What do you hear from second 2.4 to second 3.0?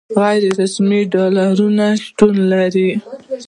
لري.